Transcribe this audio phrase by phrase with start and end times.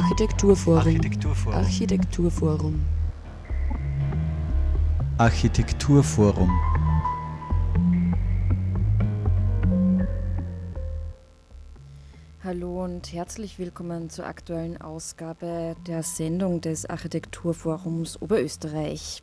[0.00, 0.78] Architekturforum.
[0.78, 1.54] Architekturforum.
[1.58, 2.84] Architekturforum.
[5.18, 6.50] Architekturforum.
[12.42, 19.20] Hallo und herzlich willkommen zur aktuellen Ausgabe der Sendung des Architekturforums Oberösterreich.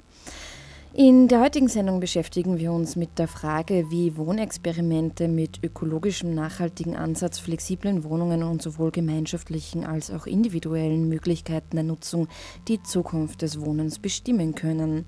[0.94, 6.96] In der heutigen Sendung beschäftigen wir uns mit der Frage, wie Wohnexperimente mit ökologischem, nachhaltigen
[6.96, 12.28] Ansatz, flexiblen Wohnungen und sowohl gemeinschaftlichen als auch individuellen Möglichkeiten der Nutzung
[12.68, 15.06] die Zukunft des Wohnens bestimmen können.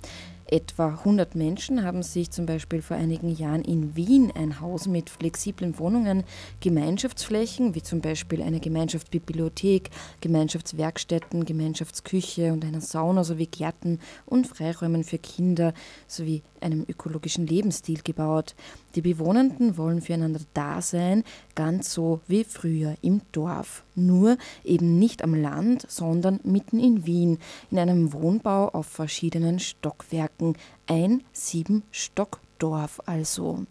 [0.52, 5.12] Etwa 100 Menschen haben sich zum Beispiel vor einigen Jahren in Wien ein Haus mit
[5.12, 6.23] flexiblen Wohnungen,
[6.59, 9.91] Gemeinschaftsflächen, wie zum Beispiel eine Gemeinschaftsbibliothek,
[10.22, 15.75] Gemeinschaftswerkstätten, Gemeinschaftsküche und einer Sauna sowie Gärten und Freiräumen für Kinder
[16.08, 18.55] sowie einem ökologischen Lebensstil gebaut.
[18.95, 21.23] Die Bewohnenden wollen füreinander da sein,
[21.55, 23.84] ganz so wie früher im Dorf.
[23.95, 27.39] Nur eben nicht am Land, sondern mitten in Wien,
[27.72, 30.56] in einem Wohnbau auf verschiedenen Stockwerken.
[30.88, 33.66] Ein Sieben-Stock-Dorf also.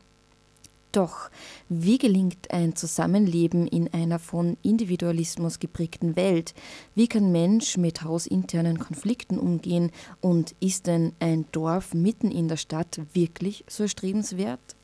[0.92, 1.30] Doch
[1.68, 6.54] wie gelingt ein Zusammenleben in einer von Individualismus geprägten Welt?
[6.94, 9.90] Wie kann Mensch mit hausinternen Konflikten umgehen?
[10.20, 14.77] Und ist denn ein Dorf mitten in der Stadt wirklich so erstrebenswert?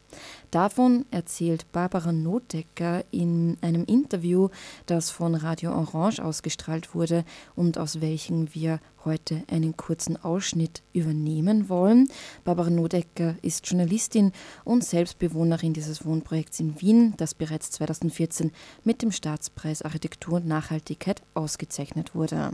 [0.51, 4.49] Davon erzählt Barbara Notdecker in einem Interview,
[4.87, 7.25] das von Radio Orange ausgestrahlt wurde
[7.57, 12.09] und aus welchem wir heute einen kurzen Ausschnitt übernehmen wollen.
[12.45, 14.33] Barbara Notdecker ist Journalistin
[14.65, 18.53] und Selbstbewohnerin dieses Wohnprojekts in Wien, das bereits 2014
[18.85, 22.53] mit dem Staatspreis Architektur und Nachhaltigkeit ausgezeichnet wurde.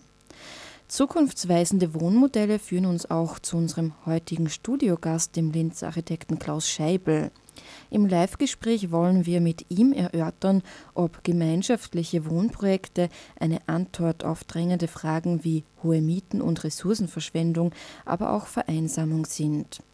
[0.91, 7.30] Zukunftsweisende Wohnmodelle führen uns auch zu unserem heutigen Studiogast, dem Linzer Architekten Klaus Scheibel.
[7.91, 15.44] Im Live-Gespräch wollen wir mit ihm erörtern, ob gemeinschaftliche Wohnprojekte eine Antwort auf drängende Fragen
[15.44, 17.72] wie hohe Mieten und Ressourcenverschwendung,
[18.04, 19.84] aber auch Vereinsamung sind.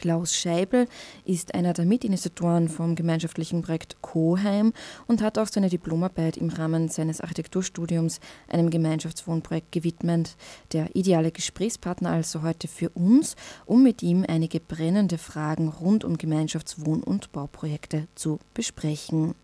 [0.00, 0.88] Klaus Scheibel
[1.26, 4.72] ist einer der Mitinitiatoren vom gemeinschaftlichen Projekt Coheim
[5.06, 8.18] und hat auch seine Diplomarbeit im Rahmen seines Architekturstudiums
[8.48, 10.36] einem Gemeinschaftswohnprojekt gewidmet.
[10.72, 16.16] Der ideale Gesprächspartner also heute für uns, um mit ihm einige brennende Fragen rund um
[16.16, 19.34] Gemeinschaftswohn- und Bauprojekte zu besprechen.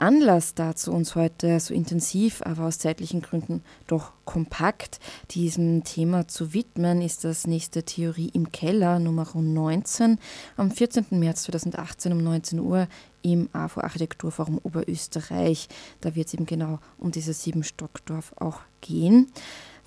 [0.00, 4.98] Anlass dazu, uns heute so intensiv, aber aus zeitlichen Gründen doch kompakt
[5.32, 10.18] diesem Thema zu widmen, ist das nächste Theorie im Keller Nummer 19
[10.56, 11.04] am 14.
[11.10, 12.88] März 2018 um 19 Uhr
[13.20, 15.68] im AFO Architekturforum Oberösterreich.
[16.00, 19.30] Da wird es eben genau um dieses Siebenstockdorf auch gehen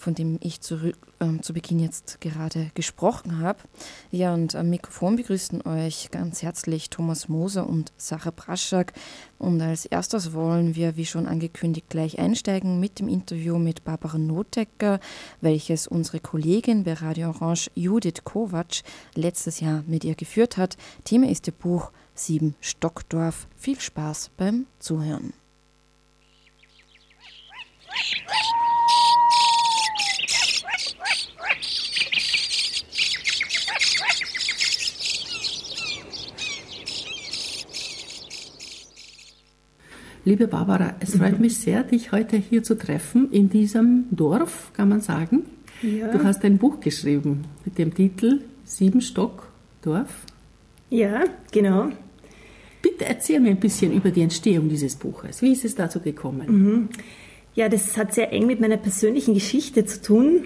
[0.03, 3.59] von dem ich zurück, äh, zu Beginn jetzt gerade gesprochen habe.
[4.11, 8.93] Ja, und am Mikrofon begrüßen euch ganz herzlich Thomas Moser und Sarah Braschak.
[9.39, 14.17] Und als erstes wollen wir, wie schon angekündigt, gleich einsteigen mit dem Interview mit Barbara
[14.17, 14.99] Notecker,
[15.39, 18.83] welches unsere Kollegin bei Radio Orange Judith Kovac
[19.15, 20.75] letztes Jahr mit ihr geführt hat.
[21.05, 23.47] Thema ist ihr Buch Sieben Stockdorf.
[23.55, 25.33] Viel Spaß beim Zuhören.
[40.25, 44.88] Liebe Barbara, es freut mich sehr, dich heute hier zu treffen, in diesem Dorf, kann
[44.88, 45.44] man sagen.
[45.81, 46.07] Ja.
[46.07, 49.50] Du hast ein Buch geschrieben mit dem Titel Siebenstock
[49.81, 50.22] Dorf.
[50.89, 51.89] Ja, genau.
[52.81, 55.41] Bitte erzähl mir ein bisschen über die Entstehung dieses Buches.
[55.41, 56.45] Wie ist es dazu gekommen?
[56.47, 56.89] Mhm.
[57.53, 60.45] Ja, das hat sehr eng mit meiner persönlichen Geschichte zu tun.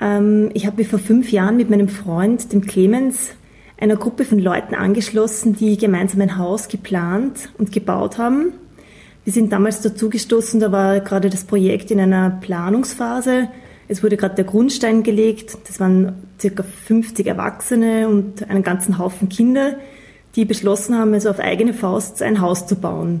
[0.00, 3.30] Ähm, ich habe mich vor fünf Jahren mit meinem Freund, dem Clemens,
[3.78, 8.52] einer Gruppe von Leuten angeschlossen, die gemeinsam ein Haus geplant und gebaut haben.
[9.24, 13.48] Wir sind damals dazugestoßen, da war gerade das Projekt in einer Planungsphase.
[13.86, 15.58] Es wurde gerade der Grundstein gelegt.
[15.68, 19.76] Das waren circa 50 Erwachsene und einen ganzen Haufen Kinder,
[20.34, 23.20] die beschlossen haben, also auf eigene Faust ein Haus zu bauen.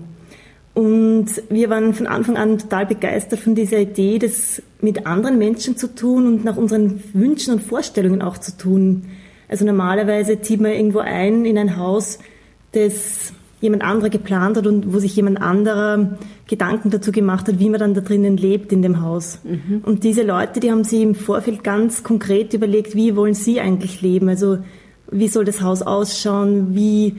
[0.74, 5.76] Und wir waren von Anfang an total begeistert von dieser Idee, das mit anderen Menschen
[5.76, 9.04] zu tun und nach unseren Wünschen und Vorstellungen auch zu tun.
[9.48, 12.18] Also normalerweise zieht man irgendwo ein in ein Haus,
[12.72, 16.18] das jemand anderer geplant hat und wo sich jemand anderer
[16.48, 19.38] Gedanken dazu gemacht hat, wie man dann da drinnen lebt in dem Haus.
[19.44, 19.82] Mhm.
[19.84, 24.02] Und diese Leute, die haben sich im Vorfeld ganz konkret überlegt, wie wollen sie eigentlich
[24.02, 24.28] leben?
[24.28, 24.58] Also
[25.10, 26.74] wie soll das Haus ausschauen?
[26.74, 27.16] Wie,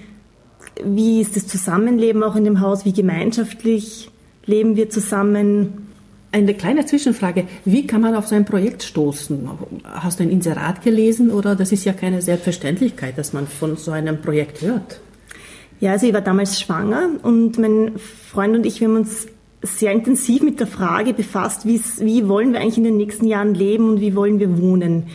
[0.84, 2.84] wie ist das Zusammenleben auch in dem Haus?
[2.84, 4.12] Wie gemeinschaftlich
[4.46, 5.88] leben wir zusammen?
[6.34, 7.46] Eine kleine Zwischenfrage.
[7.64, 9.48] Wie kann man auf so ein Projekt stoßen?
[9.86, 13.92] Hast du ein Inserat gelesen oder das ist ja keine Selbstverständlichkeit, dass man von so
[13.92, 15.00] einem Projekt hört?
[15.84, 19.28] Ja, also ich war damals schwanger und mein Freund und ich, wir haben uns
[19.64, 23.90] sehr intensiv mit der Frage befasst, wie wollen wir eigentlich in den nächsten Jahren leben
[23.90, 25.08] und wie wollen wir wohnen.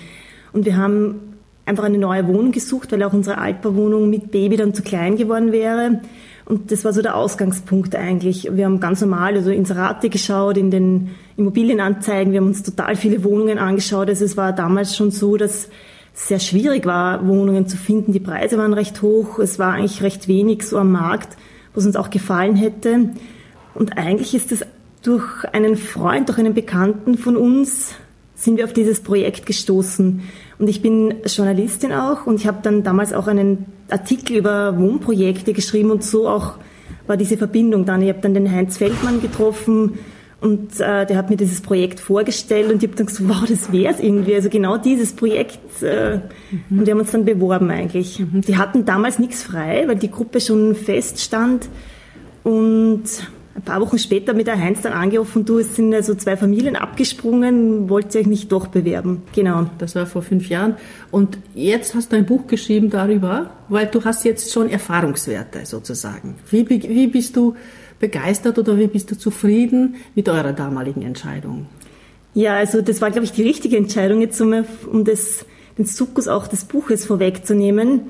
[0.52, 4.74] Und wir haben einfach eine neue Wohnung gesucht, weil auch unsere Altbauwohnung mit Baby dann
[4.74, 6.02] zu klein geworden wäre.
[6.44, 8.54] Und das war so der Ausgangspunkt eigentlich.
[8.54, 12.34] Wir haben ganz normal also Inserate geschaut, in den Immobilienanzeigen.
[12.34, 14.10] Wir haben uns total viele Wohnungen angeschaut.
[14.10, 15.70] Also es war damals schon so, dass
[16.18, 18.12] sehr schwierig war, Wohnungen zu finden.
[18.12, 19.38] Die Preise waren recht hoch.
[19.38, 21.36] Es war eigentlich recht wenig so am Markt,
[21.74, 23.10] was uns auch gefallen hätte.
[23.74, 24.66] Und eigentlich ist es
[25.02, 27.94] durch einen Freund, durch einen Bekannten von uns,
[28.34, 30.22] sind wir auf dieses Projekt gestoßen.
[30.58, 35.52] Und ich bin Journalistin auch und ich habe dann damals auch einen Artikel über Wohnprojekte
[35.52, 36.54] geschrieben und so auch
[37.06, 38.02] war diese Verbindung dann.
[38.02, 39.98] Ich habe dann den Heinz Feldmann getroffen
[40.40, 43.72] und äh, der hat mir dieses Projekt vorgestellt und ich habe dann gesagt, wow, das
[43.72, 44.36] wäre es irgendwie.
[44.36, 45.82] Also genau dieses Projekt.
[45.82, 46.20] Äh,
[46.68, 46.78] mhm.
[46.78, 48.20] Und wir haben uns dann beworben eigentlich.
[48.20, 48.42] Mhm.
[48.42, 51.68] Die hatten damals nichts frei, weil die Gruppe schon feststand.
[52.44, 53.02] Und
[53.56, 56.76] ein paar Wochen später mit der Heinz dann angerufen, du, es sind also zwei Familien
[56.76, 59.22] abgesprungen, wollt ihr euch nicht doch bewerben?
[59.34, 59.66] Genau.
[59.78, 60.76] Das war vor fünf Jahren.
[61.10, 66.36] Und jetzt hast du ein Buch geschrieben darüber, weil du hast jetzt schon Erfahrungswerte sozusagen.
[66.48, 67.56] Wie, wie bist du
[68.00, 71.66] begeistert oder wie bist du zufrieden mit eurer damaligen Entscheidung?
[72.34, 74.54] Ja, also das war, glaube ich, die richtige Entscheidung, jetzt um,
[74.90, 75.44] um das,
[75.76, 78.02] den Sukkus auch des Buches vorwegzunehmen.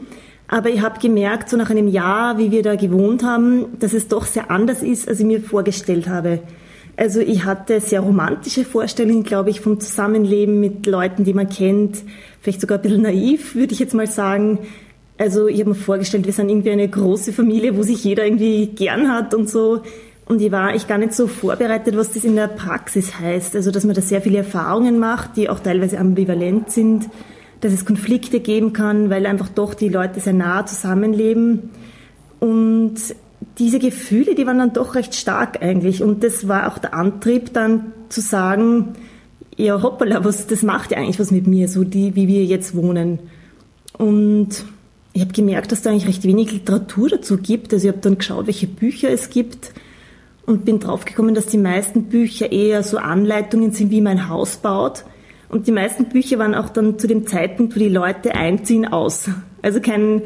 [0.49, 4.09] Aber ich habe gemerkt, so nach einem Jahr, wie wir da gewohnt haben, dass es
[4.09, 6.41] doch sehr anders ist, als ich mir vorgestellt habe.
[6.97, 12.03] Also ich hatte sehr romantische Vorstellungen, glaube ich, vom Zusammenleben mit Leuten, die man kennt.
[12.41, 14.59] Vielleicht sogar ein bisschen naiv, würde ich jetzt mal sagen.
[15.19, 18.69] Also ich habe mir vorgestellt, wir sind irgendwie eine große Familie, wo sich jeder irgendwie
[18.69, 19.83] gern hat und so.
[20.27, 23.57] Und ich war eigentlich gar nicht so vorbereitet, was das in der Praxis heißt.
[23.57, 27.09] Also dass man da sehr viele Erfahrungen macht, die auch teilweise ambivalent sind
[27.61, 31.71] dass es Konflikte geben kann, weil einfach doch die Leute sehr nah zusammenleben.
[32.41, 32.97] Und
[33.59, 36.03] diese Gefühle, die waren dann doch recht stark eigentlich.
[36.03, 38.95] Und das war auch der Antrieb, dann zu sagen,
[39.57, 42.77] ja, hoppala, was, das macht ja eigentlich was mit mir, so die, wie wir jetzt
[42.77, 43.19] wohnen.
[43.97, 44.65] Und
[45.19, 47.73] ich habe gemerkt, dass da eigentlich recht wenig Literatur dazu gibt.
[47.73, 49.73] Also ich habe dann geschaut, welche Bücher es gibt
[50.47, 54.59] und bin draufgekommen, dass die meisten Bücher eher so Anleitungen sind, wie man ein Haus
[54.59, 55.03] baut.
[55.49, 59.29] Und die meisten Bücher waren auch dann zu dem Zeitpunkt, wo die Leute einziehen, aus.
[59.61, 60.23] Also kein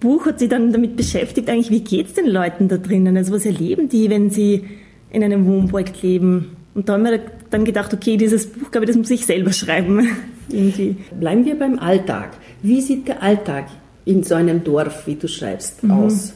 [0.00, 3.18] Buch hat sich dann damit beschäftigt, eigentlich, wie geht's den Leuten da drinnen?
[3.18, 4.64] Also was erleben die, wenn sie
[5.10, 6.56] in einem Wohnprojekt leben?
[6.74, 7.20] Und da haben wir
[7.50, 10.08] dann gedacht, okay, dieses Buch, glaube ich, das muss ich selber schreiben.
[10.48, 10.96] Irgendwie.
[11.20, 12.30] Bleiben wir beim Alltag.
[12.62, 13.66] Wie sieht der Alltag
[14.04, 15.90] in so einem Dorf, wie du schreibst, mhm.
[15.90, 16.34] aus?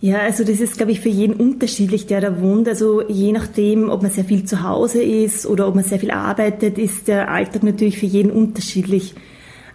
[0.00, 2.68] Ja, also das ist, glaube ich, für jeden unterschiedlich, der da wohnt.
[2.68, 6.10] Also je nachdem, ob man sehr viel zu Hause ist oder ob man sehr viel
[6.10, 9.14] arbeitet, ist der Alltag natürlich für jeden unterschiedlich.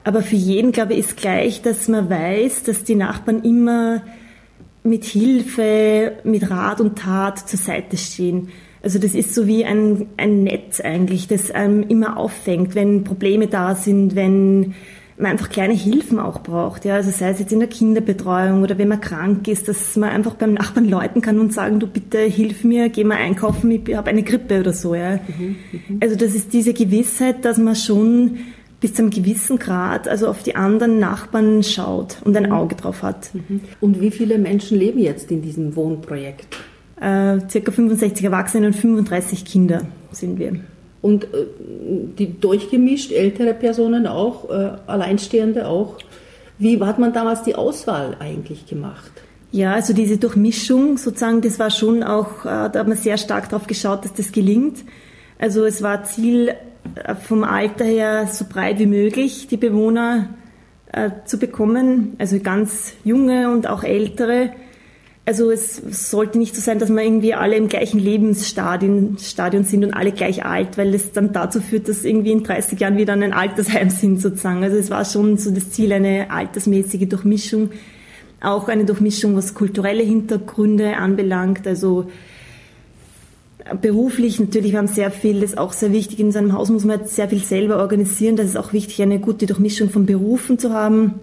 [0.04, 4.02] Aber für jeden, glaube ich, ist gleich, dass man weiß, dass die Nachbarn immer
[4.84, 8.50] mit Hilfe, mit Rat und Tat zur Seite stehen.
[8.84, 13.48] Also das ist so wie ein, ein Netz eigentlich, das einem immer auffängt, wenn Probleme
[13.48, 14.76] da sind, wenn
[15.18, 16.86] man einfach kleine Hilfen auch braucht.
[16.86, 20.10] Ja, also sei es jetzt in der Kinderbetreuung oder wenn man krank ist, dass man
[20.10, 23.96] einfach beim Nachbarn läuten kann und sagen, du bitte hilf mir, geh mal einkaufen, ich
[23.96, 24.94] habe eine Grippe oder so.
[24.94, 25.20] Ja.
[25.38, 28.38] Mhm, mhm, also das ist diese Gewissheit, dass man schon
[28.80, 32.52] bis zu einem gewissen Grad also auf die anderen Nachbarn schaut und ein mhm.
[32.52, 33.34] Auge drauf hat.
[33.34, 33.62] Mhm.
[33.82, 36.58] Und wie viele Menschen leben jetzt in diesem Wohnprojekt?
[37.02, 40.60] Äh, circa 65 Erwachsene und 35 Kinder sind wir
[41.02, 41.28] und äh,
[42.18, 45.98] die durchgemischt, ältere Personen auch, äh, Alleinstehende auch.
[46.58, 49.12] Wie hat man damals die Auswahl eigentlich gemacht?
[49.52, 53.50] Ja, also diese Durchmischung sozusagen, das war schon auch, äh, da hat man sehr stark
[53.50, 54.80] darauf geschaut, dass das gelingt.
[55.40, 56.54] Also es war Ziel
[57.28, 60.30] vom Alter her so breit wie möglich, die Bewohner
[61.26, 64.52] zu bekommen, also ganz junge und auch ältere.
[65.28, 69.84] Also es sollte nicht so sein, dass wir irgendwie alle im gleichen Lebensstadion Stadion sind
[69.84, 73.12] und alle gleich alt, weil es dann dazu führt, dass irgendwie in 30 Jahren wieder
[73.12, 74.64] ein Altersheim sind sozusagen.
[74.64, 77.72] Also es war schon so das Ziel, eine altersmäßige Durchmischung,
[78.40, 81.68] auch eine Durchmischung, was kulturelle Hintergründe anbelangt.
[81.68, 82.10] Also
[83.82, 86.22] beruflich natürlich, wir haben sehr viel, das ist auch sehr wichtig.
[86.22, 88.38] In so einem Haus muss man sehr viel selber organisieren.
[88.38, 91.16] Das ist auch wichtig, eine gute Durchmischung von Berufen zu haben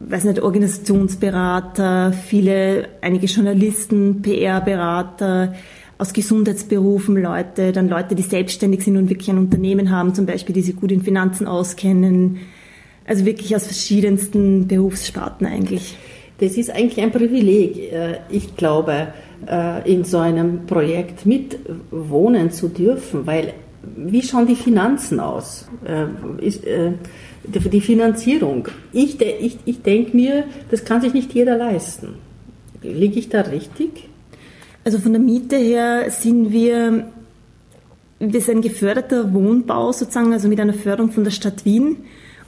[0.00, 5.54] weiß nicht, Organisationsberater, viele, einige Journalisten, PR-Berater,
[5.98, 10.54] aus Gesundheitsberufen Leute, dann Leute, die selbstständig sind und wirklich ein Unternehmen haben, zum Beispiel,
[10.54, 12.38] die sich gut in Finanzen auskennen.
[13.04, 15.96] Also wirklich aus verschiedensten Berufssparten eigentlich.
[16.38, 19.08] Das ist eigentlich ein Privileg, äh, ich glaube,
[19.50, 23.54] äh, in so einem Projekt mitwohnen zu dürfen, weil
[23.96, 25.66] wie schauen die Finanzen aus?
[25.84, 26.64] Äh, ist,
[27.44, 28.68] die Finanzierung.
[28.92, 32.14] Ich, ich, ich denke mir, das kann sich nicht jeder leisten.
[32.82, 34.08] Liege ich da richtig?
[34.84, 37.08] Also von der Miete her sind wir,
[38.20, 41.96] wir sind geförderter Wohnbau sozusagen, also mit einer Förderung von der Stadt Wien.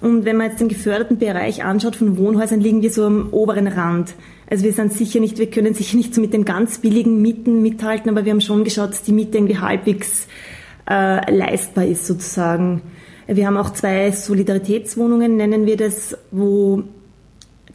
[0.01, 3.67] Und wenn man jetzt den geförderten Bereich anschaut von Wohnhäusern, liegen wir so am oberen
[3.67, 4.15] Rand.
[4.49, 7.61] Also wir sind sicher nicht, wir können sicher nicht so mit den ganz billigen Mieten
[7.63, 10.27] mithalten, aber wir haben schon geschaut, dass die Miete irgendwie halbwegs
[10.89, 12.83] äh, leistbar ist sozusagen.
[13.33, 16.83] Wir haben auch zwei Solidaritätswohnungen, nennen wir das, wo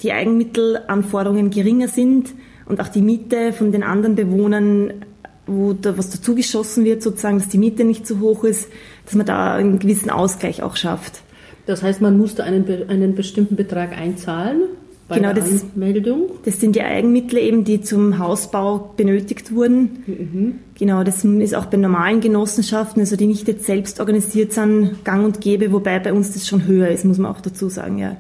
[0.03, 2.33] die Eigenmittelanforderungen geringer sind
[2.65, 5.05] und auch die Miete von den anderen Bewohnern,
[5.47, 8.67] wo da was dazugeschossen wird, sozusagen, dass die Miete nicht zu hoch ist,
[9.05, 11.21] dass man da einen gewissen Ausgleich auch schafft.
[11.67, 14.63] Das heißt, man musste einen, einen bestimmten Betrag einzahlen
[15.07, 16.31] bei genau, der das, Anmeldung?
[16.45, 20.03] Das sind die Eigenmittel eben, die zum Hausbau benötigt wurden.
[20.07, 20.55] Mhm.
[20.73, 25.23] Genau, das ist auch bei normalen Genossenschaften, also die nicht jetzt selbst organisiert sind, gang
[25.23, 28.17] und gäbe, wobei bei uns das schon höher ist, muss man auch dazu sagen, ja.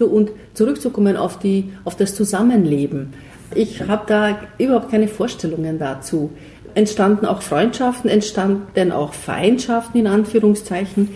[0.00, 3.14] Und zurückzukommen auf, die, auf das Zusammenleben.
[3.54, 6.30] Ich habe da überhaupt keine Vorstellungen dazu.
[6.74, 11.08] Entstanden auch Freundschaften, entstanden auch Feindschaften in Anführungszeichen.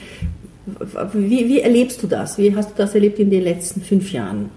[1.13, 2.39] Wie, wie erlebst du das?
[2.39, 4.51] Wie hast du das erlebt in den letzten fünf Jahren?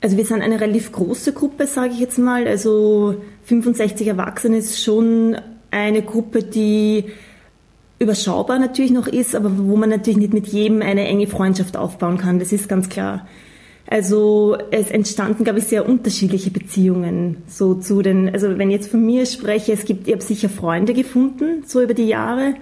[0.00, 2.46] Also wir sind eine relativ große Gruppe, sage ich jetzt mal.
[2.46, 5.36] Also 65 Erwachsene ist schon
[5.70, 7.04] eine Gruppe, die
[7.98, 12.18] überschaubar natürlich noch ist, aber wo man natürlich nicht mit jedem eine enge Freundschaft aufbauen
[12.18, 12.38] kann.
[12.38, 13.26] Das ist ganz klar.
[13.86, 18.28] Also es entstanden, glaube ich, sehr unterschiedliche Beziehungen so zu den.
[18.30, 21.80] Also wenn ich jetzt von mir spreche, es gibt, ich habe sicher Freunde gefunden so
[21.80, 22.54] über die Jahre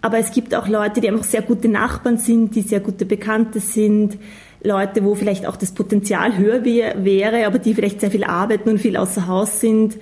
[0.00, 3.60] aber es gibt auch Leute, die einfach sehr gute Nachbarn sind, die sehr gute Bekannte
[3.60, 4.18] sind.
[4.62, 8.78] Leute, wo vielleicht auch das Potenzial höher wäre, aber die vielleicht sehr viel arbeiten und
[8.78, 9.98] viel außer Haus sind.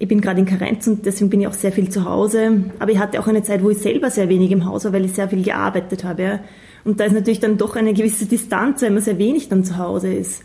[0.00, 2.64] Ich bin gerade in Karenz und deswegen bin ich auch sehr viel zu Hause.
[2.78, 5.04] Aber ich hatte auch eine Zeit, wo ich selber sehr wenig im Haus war, weil
[5.04, 6.40] ich sehr viel gearbeitet habe.
[6.84, 9.76] Und da ist natürlich dann doch eine gewisse Distanz, weil man sehr wenig dann zu
[9.76, 10.42] Hause ist.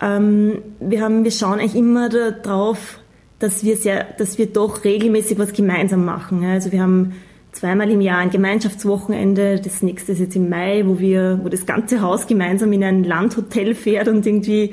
[0.00, 3.00] Ähm, wir, haben, wir schauen eigentlich immer darauf,
[3.40, 6.44] dass wir, sehr, dass wir doch regelmäßig was gemeinsam machen.
[6.44, 7.14] Also wir haben
[7.54, 9.60] zweimal im Jahr ein Gemeinschaftswochenende.
[9.60, 13.04] Das nächste ist jetzt im Mai, wo wir, wo das ganze Haus gemeinsam in ein
[13.04, 14.72] Landhotel fährt und irgendwie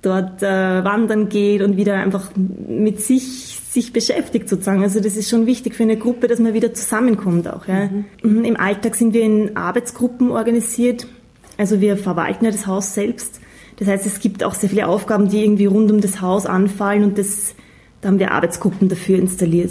[0.00, 4.82] dort äh, wandern geht und wieder einfach mit sich sich beschäftigt sozusagen.
[4.82, 7.66] Also das ist schon wichtig für eine Gruppe, dass man wieder zusammenkommt auch.
[7.66, 7.86] Ja.
[7.86, 8.04] Mhm.
[8.22, 8.44] mhm.
[8.44, 11.06] Im Alltag sind wir in Arbeitsgruppen organisiert.
[11.56, 13.40] Also wir verwalten ja das Haus selbst.
[13.78, 17.04] Das heißt, es gibt auch sehr viele Aufgaben, die irgendwie rund um das Haus anfallen
[17.04, 17.54] und das,
[18.00, 19.70] da haben wir Arbeitsgruppen dafür installiert.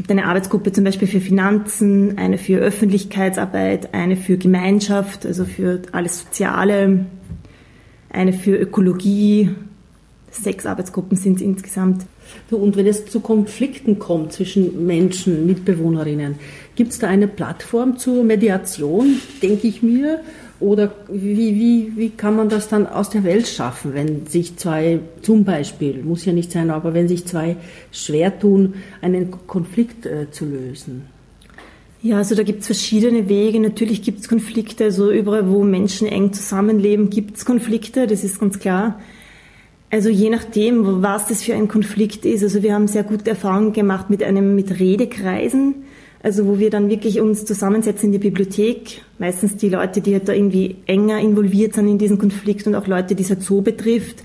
[0.00, 5.82] Gibt eine Arbeitsgruppe zum Beispiel für Finanzen, eine für Öffentlichkeitsarbeit, eine für Gemeinschaft, also für
[5.92, 7.04] alles Soziale,
[8.08, 9.50] eine für Ökologie.
[10.30, 12.06] Sechs Arbeitsgruppen sind es insgesamt.
[12.50, 16.36] Und wenn es zu Konflikten kommt zwischen Menschen, Mitbewohnerinnen,
[16.76, 20.20] gibt es da eine Plattform zur Mediation, denke ich mir?
[20.60, 25.00] Oder wie, wie, wie kann man das dann aus der Welt schaffen, wenn sich zwei,
[25.22, 27.56] zum Beispiel, muss ja nicht sein, aber wenn sich zwei
[27.90, 31.06] schwer tun, einen Konflikt äh, zu lösen?
[32.02, 33.58] Ja, also da gibt es verschiedene Wege.
[33.58, 38.38] Natürlich gibt es Konflikte, also überall, wo Menschen eng zusammenleben, gibt es Konflikte, das ist
[38.38, 39.00] ganz klar.
[39.90, 42.42] Also je nachdem, was das für ein Konflikt ist.
[42.42, 45.74] Also wir haben sehr gute Erfahrungen gemacht mit einem, mit Redekreisen.
[46.22, 50.28] Also wo wir dann wirklich uns zusammensetzen in der Bibliothek, meistens die Leute, die halt
[50.28, 53.62] da irgendwie enger involviert sind in diesen Konflikt und auch Leute, die es halt so
[53.62, 54.22] betrifft.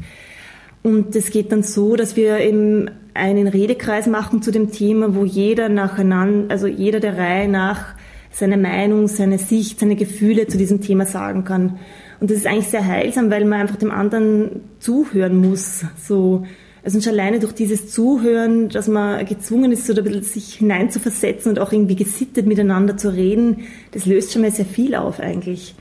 [0.83, 5.23] Und es geht dann so, dass wir eben einen Redekreis machen zu dem Thema, wo
[5.23, 7.95] jeder nacheinander, also jeder der Reihe nach
[8.29, 11.79] seine Meinung, seine Sicht, seine Gefühle zu diesem Thema sagen kann.
[12.19, 15.85] Und das ist eigentlich sehr heilsam, weil man einfach dem anderen zuhören muss.
[15.97, 16.45] So,
[16.85, 21.49] also schon alleine durch dieses Zuhören, dass man gezwungen ist, so ein bisschen sich hineinzuversetzen
[21.49, 25.73] und auch irgendwie gesittet miteinander zu reden, das löst schon mal sehr viel auf eigentlich.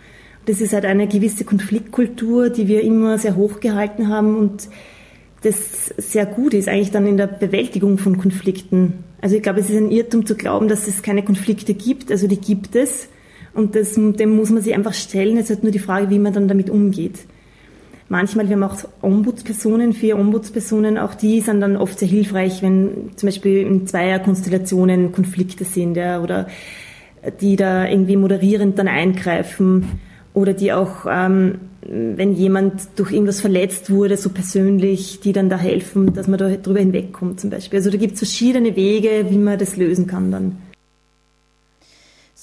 [0.46, 4.68] Das ist halt eine gewisse Konfliktkultur, die wir immer sehr hoch gehalten haben und
[5.42, 9.04] das sehr gut ist eigentlich dann in der Bewältigung von Konflikten.
[9.20, 12.10] Also ich glaube, es ist ein Irrtum zu glauben, dass es keine Konflikte gibt.
[12.10, 13.08] Also die gibt es
[13.52, 15.36] und das, dem muss man sich einfach stellen.
[15.36, 17.26] Es ist halt nur die Frage, wie man dann damit umgeht.
[18.08, 23.10] Manchmal, wir haben auch Ombudspersonen, vier Ombudspersonen, auch die sind dann oft sehr hilfreich, wenn
[23.16, 26.46] zum Beispiel in Zweierkonstellationen Konflikte sind ja, oder
[27.40, 30.00] die da irgendwie moderierend dann eingreifen
[30.34, 35.56] oder die auch, ähm, wenn jemand durch irgendwas verletzt wurde, so persönlich, die dann da
[35.56, 37.78] helfen, dass man da drüber hinwegkommt zum Beispiel.
[37.78, 40.56] Also da gibt es verschiedene Wege, wie man das lösen kann dann.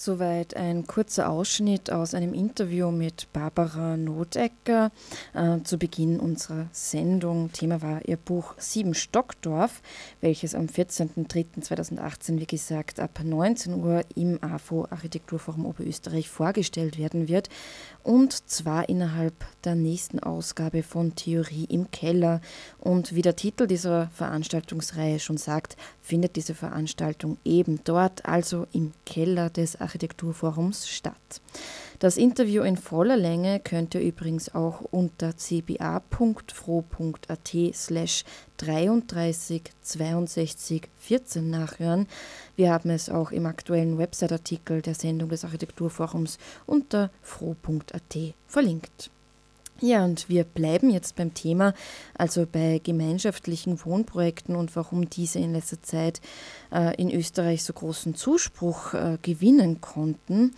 [0.03, 4.91] Soweit ein kurzer Ausschnitt aus einem Interview mit Barbara Notecker
[5.35, 7.51] äh, zu Beginn unserer Sendung.
[7.51, 9.83] Thema war ihr Buch Sieben Stockdorf,
[10.19, 17.49] welches am 14.03.2018, wie gesagt, ab 19 Uhr im AFO Architekturforum Oberösterreich vorgestellt werden wird.
[18.03, 22.41] und zwar innerhalb der nächsten Ausgabe von Theorie im Keller.
[22.79, 28.91] Und wie der Titel dieser Veranstaltungsreihe schon sagt, findet diese Veranstaltung eben dort, also im
[29.05, 29.90] Keller des Architekturforums
[30.87, 31.41] statt.
[31.99, 35.95] Das Interview in voller Länge könnt ihr übrigens auch unter cba.fro.at
[37.73, 38.23] slash
[38.57, 42.07] 33 62 14 nachhören.
[42.55, 48.17] Wir haben es auch im aktuellen Website-Artikel der Sendung des Architekturforums unter fro.at
[48.47, 49.11] verlinkt.
[49.83, 51.73] Ja, und wir bleiben jetzt beim Thema,
[52.15, 56.21] also bei gemeinschaftlichen Wohnprojekten und warum diese in letzter Zeit
[56.71, 60.53] äh, in Österreich so großen Zuspruch äh, gewinnen konnten.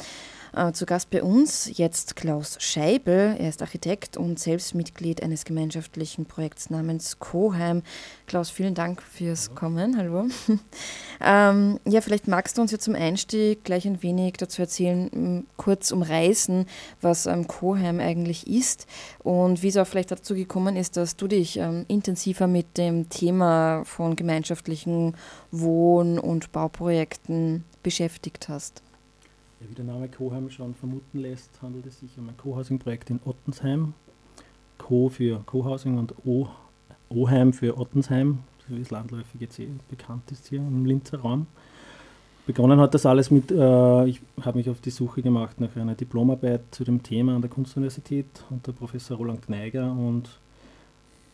[0.56, 3.36] Äh, zu Gast bei uns jetzt Klaus Scheibel.
[3.40, 7.82] Er ist Architekt und selbst Mitglied eines gemeinschaftlichen Projekts namens Coheim.
[8.28, 9.56] Klaus, vielen Dank fürs Hallo.
[9.56, 9.98] Kommen.
[9.98, 10.28] Hallo.
[11.22, 15.92] ähm, ja, vielleicht magst du uns ja zum Einstieg gleich ein wenig dazu erzählen, kurz
[15.92, 16.68] umreißen,
[17.02, 18.86] was ähm, Coheim eigentlich ist
[19.24, 23.10] und wie es auch vielleicht dazu gekommen ist, dass du dich ähm, intensiver mit dem
[23.10, 25.16] Thema von gemeinschaftlichen
[25.50, 28.84] Wohn- und Bauprojekten beschäftigt hast.
[29.70, 33.94] Wie der Name Coheim schon vermuten lässt, handelt es sich um ein Co-Housing-Projekt in Ottensheim.
[34.78, 36.50] Co für Co-Housing und o,
[37.10, 41.48] Oheim für Ottensheim, wie es landläufig jetzt eh bekannt ist hier im Linzer Raum.
[42.46, 45.96] Begonnen hat das alles mit, äh, ich habe mich auf die Suche gemacht nach einer
[45.96, 50.28] Diplomarbeit zu dem Thema an der Kunstuniversität unter Professor Roland Gneiger und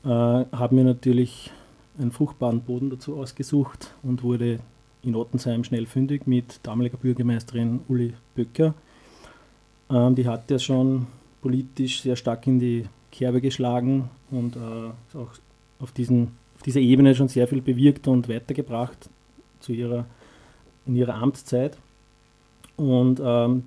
[0.04, 1.52] äh, habe mir natürlich
[1.98, 4.60] einen fruchtbaren Boden dazu ausgesucht und wurde
[5.04, 8.74] in Ottensheim schnell fündig mit damaliger Bürgermeisterin Uli Böcker.
[9.90, 11.08] Ähm, die hat ja schon
[11.42, 15.32] politisch sehr stark in die Kerbe geschlagen und äh, auch
[15.80, 19.10] auf, diesen, auf dieser Ebene schon sehr viel bewirkt und weitergebracht
[19.60, 20.06] zu ihrer,
[20.86, 21.78] in ihrer Amtszeit.
[22.76, 23.64] Und ähm,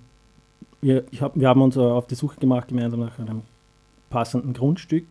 [0.80, 3.42] wir, hab, wir haben uns auf die Suche gemacht gemeinsam nach einem
[4.10, 5.06] passenden Grundstück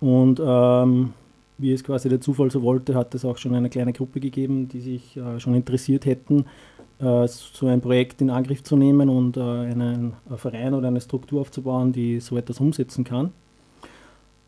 [0.00, 1.12] und ähm,
[1.58, 4.68] wie es quasi der Zufall so wollte, hat es auch schon eine kleine Gruppe gegeben,
[4.68, 6.46] die sich äh, schon interessiert hätten,
[6.98, 11.40] äh, so ein Projekt in Angriff zu nehmen und äh, einen Verein oder eine Struktur
[11.40, 13.32] aufzubauen, die so etwas umsetzen kann.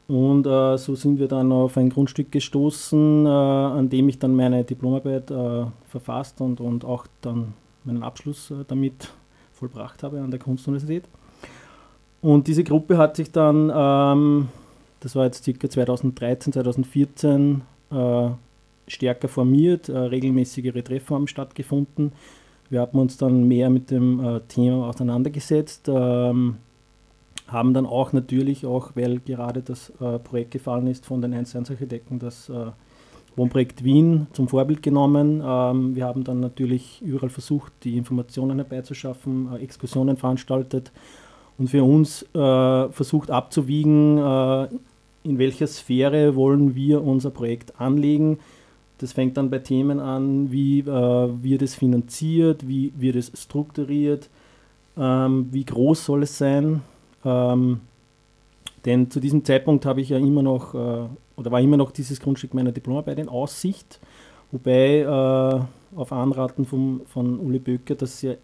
[0.09, 4.37] Und äh, so sind wir dann auf ein Grundstück gestoßen, äh, an dem ich dann
[4.37, 9.12] meine Diplomarbeit äh, verfasst und, und auch dann meinen Abschluss damit
[9.53, 11.05] vollbracht habe an der Kunstuniversität.
[12.21, 14.49] Und diese Gruppe hat sich dann ähm,
[15.07, 15.71] das war jetzt ca.
[15.71, 18.29] 2013, 2014 äh,
[18.88, 22.11] stärker formiert, äh, regelmäßigere Treffen haben stattgefunden.
[22.71, 26.57] Wir haben uns dann mehr mit dem äh, Thema auseinandergesetzt, ähm,
[27.47, 32.19] haben dann auch natürlich auch, weil gerade das äh, Projekt gefallen ist von den 1-1-Architekten,
[32.19, 32.73] das äh,
[33.37, 35.40] Wohnprojekt Wien zum Vorbild genommen.
[35.47, 40.90] Ähm, wir haben dann natürlich überall versucht, die Informationen herbeizuschaffen, äh, Exkursionen veranstaltet
[41.59, 44.19] und für uns versucht abzuwiegen,
[45.27, 48.39] in welcher Sphäre wollen wir unser Projekt anlegen.
[48.99, 54.31] Das fängt dann bei Themen an, wie äh, wird es finanziert, wie wird es strukturiert,
[54.97, 56.81] ähm, wie groß soll es sein.
[57.25, 57.81] Ähm,
[58.85, 62.21] denn zu diesem Zeitpunkt habe ich ja immer noch, äh, oder war immer noch dieses
[62.21, 64.01] Grundstück meiner Diplomarbeit in Aussicht,
[64.53, 68.35] wobei äh, auf Anraten vom, von Uli Böcker das ja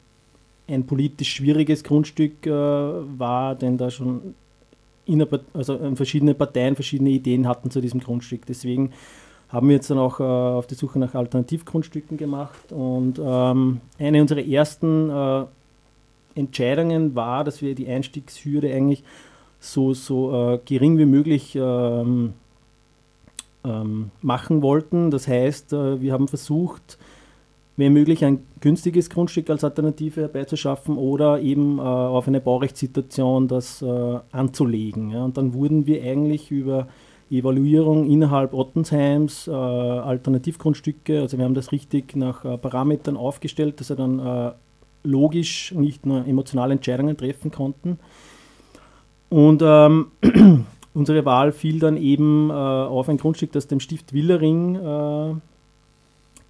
[0.69, 4.35] ein politisch schwieriges Grundstück äh, war, denn da schon
[5.53, 8.47] also ähm, verschiedene Parteien verschiedene Ideen hatten zu diesem Grundstück.
[8.47, 8.93] Deswegen
[9.49, 12.73] haben wir jetzt dann auch äh, auf die Suche nach Alternativgrundstücken gemacht.
[12.73, 15.45] Und ähm, eine unserer ersten äh,
[16.35, 19.05] Entscheidungen war, dass wir die Einstiegshürde eigentlich
[19.61, 22.33] so, so äh, gering wie möglich ähm,
[23.65, 25.11] ähm, machen wollten.
[25.11, 26.99] Das heißt, äh, wir haben versucht,
[27.83, 33.83] wenn möglich ein günstiges Grundstück als Alternative herbeizuschaffen oder eben äh, auf eine Baurechtssituation das
[33.83, 35.11] äh, anzulegen.
[35.11, 35.25] Ja.
[35.25, 36.87] Und dann wurden wir eigentlich über
[37.29, 43.89] Evaluierung innerhalb Ottensheims äh, Alternativgrundstücke, also wir haben das richtig nach äh, Parametern aufgestellt, dass
[43.89, 44.53] wir dann äh,
[45.03, 47.99] logisch nicht nur emotionale Entscheidungen treffen konnten.
[49.29, 50.13] Und ähm,
[50.95, 55.41] unsere Wahl fiel dann eben äh, auf ein Grundstück, das dem Stift Willering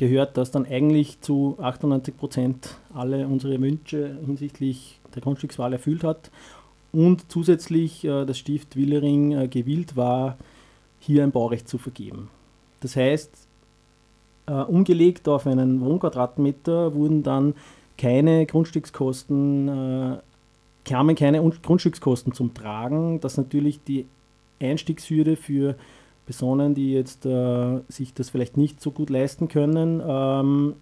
[0.03, 6.33] gehört, das dann eigentlich zu 98 Prozent alle unsere Wünsche hinsichtlich der Grundstückswahl erfüllt hat
[6.91, 10.38] und zusätzlich äh, das Stift Willering äh, gewillt war,
[10.99, 12.31] hier ein Baurecht zu vergeben.
[12.81, 13.47] Das heißt,
[14.47, 17.55] äh, umgelegt auf einen Wohnquadratmeter wurden dann
[17.97, 20.17] keine Grundstückskosten, äh,
[20.85, 24.07] kamen keine Grundstückskosten zum Tragen, das natürlich die
[24.61, 25.77] Einstiegshürde für
[26.24, 30.74] Personen, die jetzt äh, sich das vielleicht nicht so gut leisten können, ähm,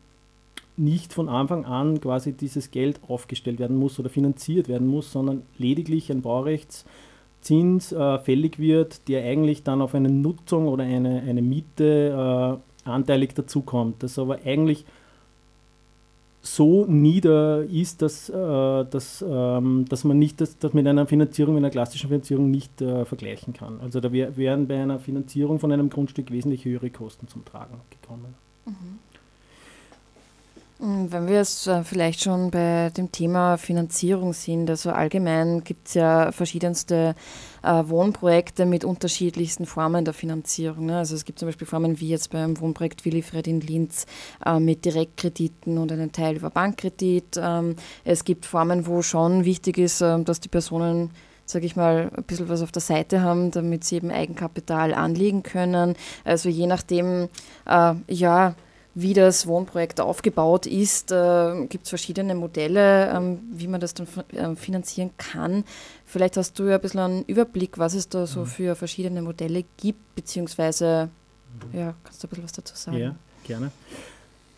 [0.76, 5.42] nicht von Anfang an quasi dieses Geld aufgestellt werden muss oder finanziert werden muss, sondern
[5.59, 11.42] lediglich ein Baurechtszins äh, fällig wird, der eigentlich dann auf eine Nutzung oder eine, eine
[11.42, 14.03] Miete äh, anteilig dazukommt.
[14.03, 14.85] Das aber eigentlich
[16.42, 21.55] so nieder ist, dass, äh, dass, ähm, dass man nicht das, das mit einer Finanzierung,
[21.55, 23.81] mit einer klassischen Finanzierung nicht äh, vergleichen kann.
[23.81, 27.81] Also da wär, wären bei einer Finanzierung von einem Grundstück wesentlich höhere Kosten zum Tragen
[27.90, 28.35] gekommen.
[28.64, 28.98] Mhm.
[30.81, 35.88] Mm, wenn wir jetzt äh, vielleicht schon bei dem Thema Finanzierung sind, also allgemein gibt
[35.88, 37.14] es ja verschiedenste
[37.62, 40.87] äh, Wohnprojekte mit unterschiedlichsten Formen der Finanzierung.
[40.87, 40.97] Ne?
[40.97, 44.07] Also es gibt zum Beispiel Formen wie jetzt beim Wohnprojekt Willifred in Linz
[44.47, 47.38] äh, mit Direktkrediten und einen Teil über Bankkredit.
[47.38, 51.11] Ähm, es gibt Formen, wo schon wichtig ist, dass die Personen
[51.45, 55.43] sage ich mal, ein bisschen was auf der Seite haben, damit sie eben Eigenkapital anlegen
[55.43, 55.97] können.
[56.25, 57.29] Also je nachdem,
[57.66, 58.55] äh, ja,
[58.94, 61.12] wie das Wohnprojekt aufgebaut ist.
[61.12, 65.64] Äh, Gibt es verschiedene Modelle, ähm, wie man das dann äh, finanzieren kann.
[66.05, 68.46] Vielleicht hast du ja ein bisschen einen Überblick, was es da so mhm.
[68.46, 71.09] für verschiedene Modelle gibt, beziehungsweise
[71.72, 72.98] ja, kannst du ein bisschen was dazu sagen?
[72.98, 73.70] Ja, gerne.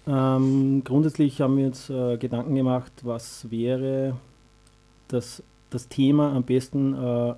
[0.07, 4.17] Ähm, grundsätzlich haben wir uns äh, Gedanken gemacht, was wäre
[5.09, 7.35] das, das Thema am besten, äh,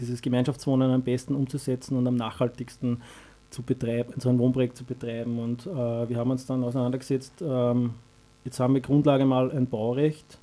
[0.00, 3.02] dieses Gemeinschaftswohnen am besten umzusetzen und am nachhaltigsten
[3.50, 5.38] zu betreiben, so ein Wohnprojekt zu betreiben.
[5.38, 7.90] Und äh, wir haben uns dann auseinandergesetzt, ähm,
[8.44, 10.38] jetzt haben wir Grundlage mal ein Baurecht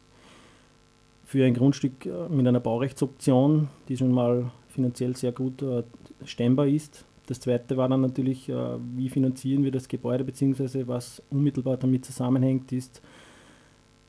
[1.25, 5.83] für ein Grundstück äh, mit einer Baurechtsoption, die schon mal finanziell sehr gut äh,
[6.25, 7.05] stemmbar ist.
[7.27, 8.55] Das zweite war dann natürlich, äh,
[8.95, 13.01] wie finanzieren wir das Gebäude, beziehungsweise was unmittelbar damit zusammenhängt, ist,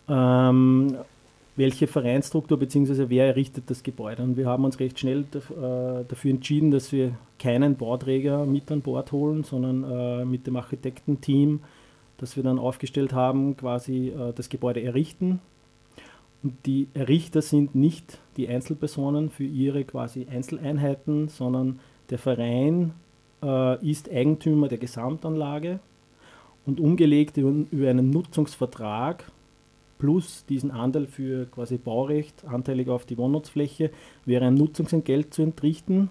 [0.08, 0.96] ähm,
[1.58, 3.06] welche Vereinsstruktur bzw.
[3.08, 4.22] wer errichtet das Gebäude.
[4.22, 8.80] Und wir haben uns recht schnell äh, dafür entschieden, dass wir keinen Bauträger mit an
[8.80, 11.60] Bord holen, sondern äh, mit dem Architektenteam,
[12.16, 15.40] das wir dann aufgestellt haben, quasi äh, das Gebäude errichten.
[16.44, 22.92] Und die Errichter sind nicht die Einzelpersonen für ihre quasi Einzeleinheiten, sondern der Verein
[23.82, 25.78] ist Eigentümer der Gesamtanlage
[26.66, 29.30] und umgelegt über einen Nutzungsvertrag
[29.98, 33.90] plus diesen Anteil für quasi Baurecht, anteilig auf die Wohnnutzfläche,
[34.24, 36.10] wäre ein Nutzungsentgelt zu entrichten.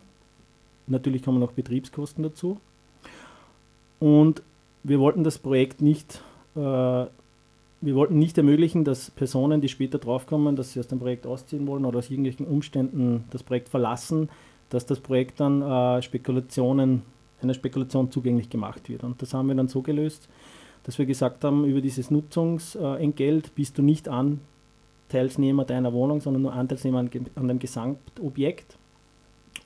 [0.88, 2.60] Natürlich kommen noch Betriebskosten dazu.
[4.00, 4.44] Und
[4.84, 6.22] wir wollten das Projekt nicht,
[6.56, 11.26] äh, wir wollten nicht ermöglichen, dass Personen, die später draufkommen, dass sie aus dem Projekt
[11.26, 14.30] ausziehen wollen oder aus irgendwelchen Umständen das Projekt verlassen,
[14.70, 17.04] dass das Projekt dann äh, Spekulationen,
[17.42, 19.04] einer Spekulation zugänglich gemacht wird.
[19.04, 20.28] Und das haben wir dann so gelöst,
[20.88, 26.54] dass wir gesagt haben, über dieses Nutzungsentgelt bist du nicht Anteilsnehmer deiner Wohnung, sondern nur
[26.54, 28.78] Anteilsnehmer an, an dem Gesamtobjekt.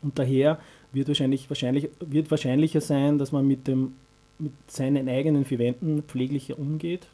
[0.02, 0.60] Und daher
[0.92, 3.94] wird, wahrscheinlich, wahrscheinlich, wird wahrscheinlicher sein, dass man mit, dem,
[4.40, 7.08] mit seinen eigenen vier Wänden pfleglicher umgeht.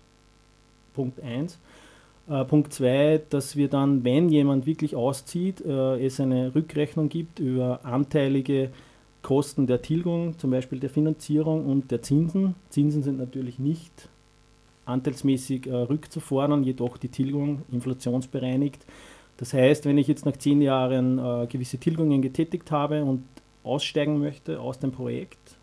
[0.94, 1.60] Punkt 1.
[2.30, 7.40] Äh, Punkt 2, dass wir dann, wenn jemand wirklich auszieht, äh, es eine Rückrechnung gibt
[7.40, 8.70] über anteilige
[9.28, 12.56] Kosten der Tilgung, zum Beispiel der Finanzierung und der Zinsen.
[12.70, 14.08] Zinsen sind natürlich nicht
[14.86, 18.86] anteilsmäßig äh, rückzufordern, jedoch die Tilgung inflationsbereinigt.
[19.36, 23.26] Das heißt, wenn ich jetzt nach zehn Jahren äh, gewisse Tilgungen getätigt habe und
[23.66, 25.58] aussteigen möchte aus dem Projekt,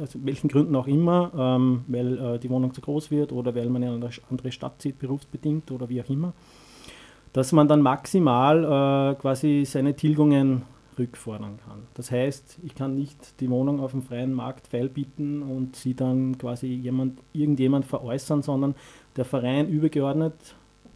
[0.00, 3.68] aus welchen Gründen auch immer, ähm, weil äh, die Wohnung zu groß wird oder weil
[3.70, 6.32] man in eine andere Stadt zieht, berufsbedingt oder wie auch immer,
[7.32, 10.62] dass man dann maximal äh, quasi seine Tilgungen
[10.98, 11.82] rückfordern kann.
[11.94, 16.38] Das heißt, ich kann nicht die Wohnung auf dem freien Markt feilbieten und sie dann
[16.38, 18.74] quasi jemand, irgendjemand veräußern, sondern
[19.16, 20.34] der Verein übergeordnet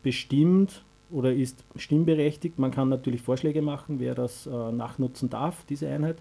[0.03, 2.59] bestimmt oder ist stimmberechtigt.
[2.59, 6.17] Man kann natürlich Vorschläge machen, wer das äh, nachnutzen darf, diese Einheit.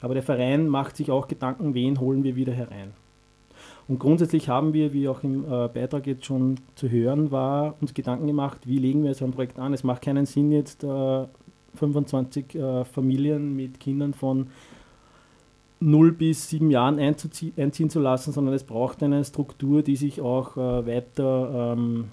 [0.00, 2.92] Aber der Verein macht sich auch Gedanken, wen holen wir wieder herein.
[3.88, 7.92] Und grundsätzlich haben wir, wie auch im äh, Beitrag jetzt schon zu hören war, uns
[7.92, 9.74] Gedanken gemacht, wie legen wir so ein Projekt an.
[9.74, 11.26] Es macht keinen Sinn, jetzt äh,
[11.74, 14.48] 25 äh, Familien mit Kindern von
[15.80, 20.56] 0 bis 7 Jahren einziehen zu lassen, sondern es braucht eine Struktur, die sich auch
[20.56, 22.08] äh, weiter, ähm,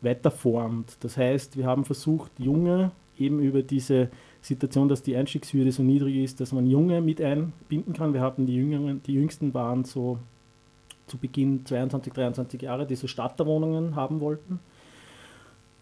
[0.00, 0.96] weiter formt.
[1.00, 4.08] Das heißt, wir haben versucht, Junge eben über diese
[4.40, 8.14] Situation, dass die Einstiegshürde so niedrig ist, dass man Junge mit einbinden kann.
[8.14, 10.18] Wir hatten die Jüngeren, die Jüngsten waren so
[11.06, 14.60] zu Beginn 22, 23 Jahre, die so Starterwohnungen haben wollten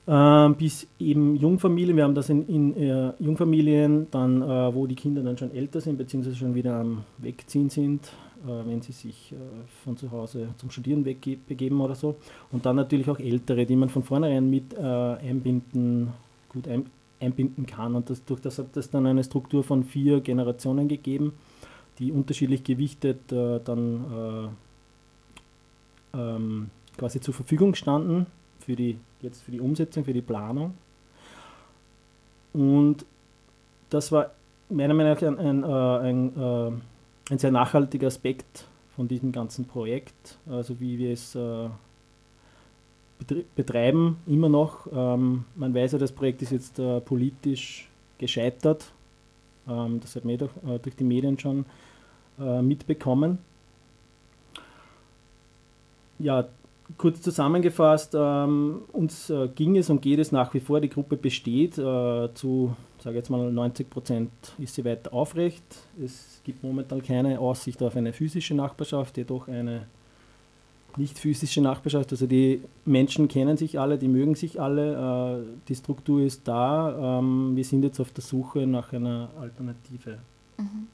[0.08, 1.96] äh, bis eben Jungfamilien.
[1.96, 5.80] Wir haben das in, in äh, Jungfamilien, dann, äh, wo die Kinder dann schon älter
[5.80, 8.06] sind, beziehungsweise schon wieder am Wegziehen sind,
[8.46, 9.36] äh, wenn sie sich äh,
[9.84, 12.16] von zu Hause zum Studieren wegbegeben oder so.
[12.50, 16.14] Und dann natürlich auch Ältere, die man von vornherein mit äh, einbinden,
[16.48, 16.86] gut ein,
[17.20, 17.94] einbinden kann.
[17.94, 21.34] Und das, durch das hat es dann eine Struktur von vier Generationen gegeben,
[21.98, 24.54] die unterschiedlich gewichtet dann
[26.14, 28.26] ähm, quasi zur Verfügung gestanden
[28.60, 30.74] für die, jetzt für die Umsetzung, für die Planung.
[32.52, 33.04] Und
[33.90, 34.30] das war
[34.68, 39.66] meiner Meinung nach ein, ein, äh, ein, äh, ein sehr nachhaltiger Aspekt von diesem ganzen
[39.66, 41.68] Projekt, also wie wir es äh,
[43.54, 44.86] betreiben, immer noch.
[44.92, 48.92] Ähm, man weiß ja, das Projekt ist jetzt politisch gescheitert.
[49.68, 51.64] Ähm, das hat man durch, die Medien schon
[52.38, 53.38] mitbekommen.
[56.20, 56.46] Ja,
[56.96, 61.16] kurz zusammengefasst, ähm, uns äh, ging es und geht es nach wie vor, die Gruppe
[61.16, 65.64] besteht, äh, zu, sage jetzt mal 90 Prozent ist sie weiter aufrecht.
[66.02, 69.86] Es gibt momentan keine Aussicht auf eine physische Nachbarschaft, jedoch eine
[70.96, 72.10] nicht physische Nachbarschaft.
[72.10, 77.18] Also die Menschen kennen sich alle, die mögen sich alle, äh, die Struktur ist da.
[77.18, 80.18] Ähm, wir sind jetzt auf der Suche nach einer Alternative.
[80.56, 80.88] Mhm.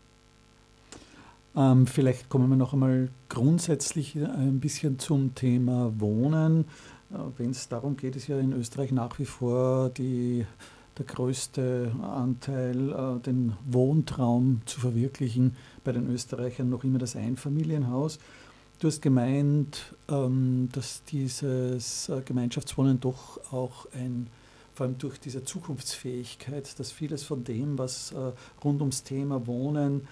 [1.56, 6.64] Ähm, vielleicht kommen wir noch einmal grundsätzlich ein bisschen zum Thema Wohnen.
[7.12, 10.46] Äh, Wenn es darum geht, ist ja in Österreich nach wie vor die,
[10.98, 18.18] der größte Anteil, äh, den Wohntraum zu verwirklichen, bei den Österreichern noch immer das Einfamilienhaus.
[18.80, 24.26] Du hast gemeint, ähm, dass dieses äh, Gemeinschaftswohnen doch auch ein,
[24.74, 28.32] vor allem durch diese Zukunftsfähigkeit, dass vieles von dem, was äh,
[28.64, 30.04] rund ums Thema Wohnen äh,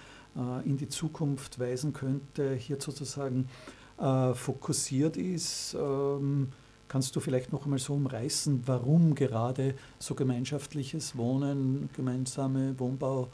[0.65, 3.47] in die Zukunft weisen könnte, hier sozusagen
[4.33, 5.75] fokussiert ist.
[5.79, 6.49] Ähm,
[6.87, 13.29] kannst du vielleicht noch einmal so umreißen, warum gerade so gemeinschaftliches Wohnen, gemeinsame Wohnbau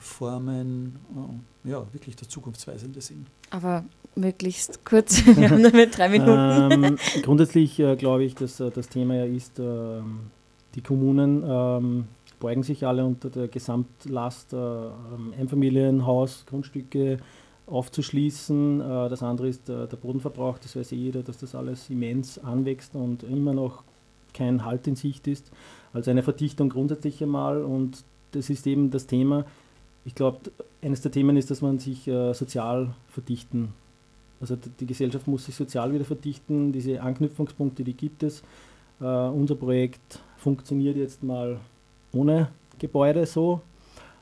[0.00, 0.98] Formen
[1.64, 3.26] ja, wirklich das Zukunftsweisende sind.
[3.50, 6.72] Aber möglichst kurz, wir haben nur mit drei Minuten.
[6.72, 10.00] Ähm, grundsätzlich äh, glaube ich, dass äh, das Thema ja ist, äh,
[10.74, 12.04] die Kommunen ähm,
[12.40, 17.18] beugen sich alle unter der Gesamtlast, äh, Einfamilienhaus, Grundstücke
[17.66, 18.80] aufzuschließen.
[18.80, 22.94] Äh, das andere ist äh, der Bodenverbrauch, das weiß jeder, dass das alles immens anwächst
[22.94, 23.82] und immer noch
[24.32, 25.50] kein Halt in Sicht ist.
[25.92, 29.44] Also eine Verdichtung grundsätzlich einmal und das ist eben das Thema.
[30.04, 30.38] Ich glaube,
[30.82, 33.72] eines der Themen ist, dass man sich sozial verdichten
[34.40, 38.42] also die Gesellschaft muss sich sozial wieder verdichten, diese Anknüpfungspunkte, die gibt es.
[39.00, 41.58] Uh, unser Projekt funktioniert jetzt mal
[42.14, 42.48] ohne
[42.78, 43.60] Gebäude so.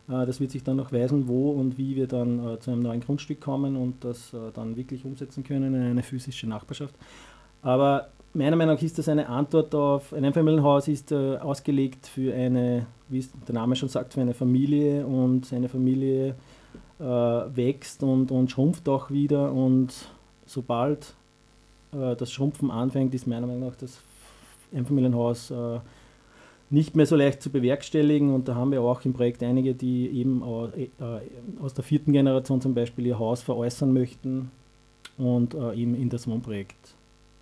[0.08, 2.82] Uh, das wird sich dann noch weisen, wo und wie wir dann uh, zu einem
[2.82, 6.94] neuen Grundstück kommen und das dann wirklich umsetzen können in eine physische Nachbarschaft.
[7.62, 12.86] Aber meiner Meinung nach ist das eine Antwort auf, ein Einfamilienhaus ist ausgelegt für eine,
[13.08, 16.34] wie der Name schon sagt, für eine Familie und eine Familie
[17.02, 19.52] äh, wächst und, und schrumpft auch wieder.
[19.52, 19.92] Und
[20.46, 21.14] sobald
[21.92, 24.00] äh, das Schrumpfen anfängt, ist meiner Meinung nach das
[24.72, 25.80] Einfamilienhaus äh,
[26.72, 28.34] nicht mehr so leicht zu bewerkstelligen.
[28.34, 30.88] Und da haben wir auch im Projekt einige, die eben äh,
[31.60, 34.50] aus der vierten Generation zum Beispiel ihr Haus veräußern möchten
[35.18, 36.94] und äh, eben in das Wohnprojekt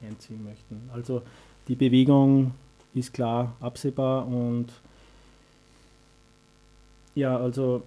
[0.02, 0.90] einziehen möchten.
[0.92, 1.22] Also
[1.68, 2.52] die Bewegung
[2.92, 4.66] ist klar absehbar und
[7.14, 7.82] ja, also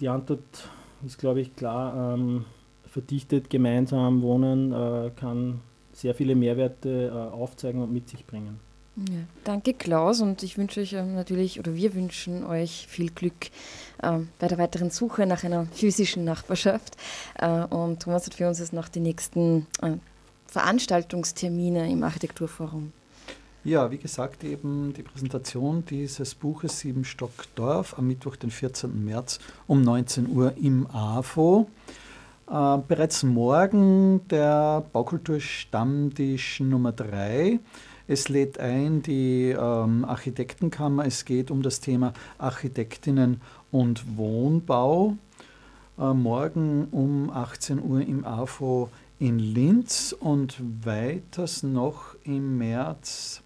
[0.00, 0.68] die Antwort
[1.04, 2.14] ist, glaube ich, klar.
[2.14, 2.44] Ähm,
[2.86, 5.60] verdichtet gemeinsam wohnen äh, kann
[5.92, 8.67] sehr viele Mehrwerte äh, aufzeigen und mit sich bringen.
[9.06, 13.46] Ja, danke Klaus und ich wünsche euch ähm, natürlich oder wir wünschen euch viel Glück
[14.02, 16.96] äh, bei der weiteren Suche nach einer physischen Nachbarschaft.
[17.36, 19.92] Äh, und Thomas hat für uns jetzt noch die nächsten äh,
[20.48, 22.92] Veranstaltungstermine im Architekturforum.
[23.62, 29.04] Ja, wie gesagt, eben die Präsentation dieses Buches Siebenstock Dorf am Mittwoch, den 14.
[29.04, 31.68] März um 19 Uhr im AFO.
[32.50, 37.60] Äh, bereits morgen der Baukulturstammtisch Nummer 3.
[38.10, 41.04] Es lädt ein die ähm, Architektenkammer.
[41.04, 45.18] Es geht um das Thema Architektinnen und Wohnbau.
[45.98, 53.42] Äh, morgen um 18 Uhr im AFO in Linz und weiters noch im März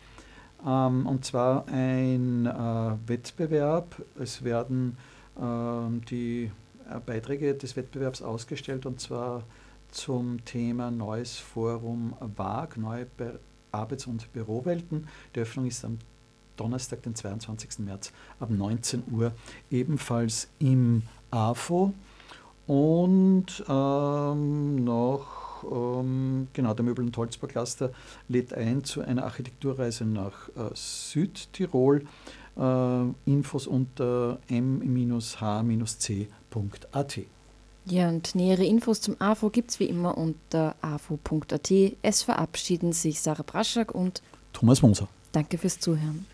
[0.65, 3.97] ähm, und zwar ein äh, Wettbewerb.
[4.21, 4.97] Es werden
[5.41, 6.53] ähm, die
[6.89, 9.43] äh, Beiträge des Wettbewerbs ausgestellt und zwar
[9.91, 13.41] zum Thema Neues Forum WAG, neue Be
[13.73, 15.09] Arbeits- und Bürowelten.
[15.35, 15.99] Die Öffnung ist am
[16.57, 17.81] Donnerstag, den 22.
[17.81, 19.33] März ab 19 Uhr,
[19.71, 21.93] ebenfalls im AFO.
[22.67, 27.91] Und ähm, noch ähm, genau, der Möbel- und Holzbaucluster
[28.29, 32.05] lädt ein zu einer Architekturreise nach äh, Südtirol.
[32.57, 35.21] Äh, Infos unter m-h-c.at.
[37.85, 41.73] Ja, und nähere Infos zum AFO gibt es wie immer unter afo.at.
[42.03, 45.09] Es verabschieden sich Sarah Braschak und Thomas Moser.
[45.33, 46.27] Danke fürs Zuhören.